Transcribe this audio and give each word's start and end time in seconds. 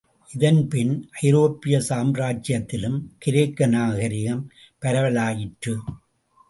இதன்பின் 0.29 0.93
ஐரோப்பிய 1.21 1.79
சாம்ராச்சியத்திலும் 1.89 2.99
கிரேக்க 3.17 3.67
நாகரிகம் 3.67 4.43
பரவலாயிற்று. 4.81 5.75